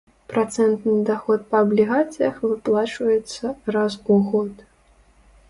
Працэнтны 0.31 0.95
даход 1.09 1.43
па 1.51 1.59
аблігацыях 1.65 2.41
выплачваецца 2.47 3.45
раз 3.77 4.01
у 4.17 4.21
год. 4.33 4.53